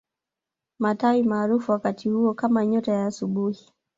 Matawi 0.79 1.23
maarufu 1.23 1.71
wakati 1.71 2.09
huo 2.09 2.33
kama 2.33 2.65
nyota 2.65 2.91
ya 2.91 3.05
asubuhi 3.05 3.69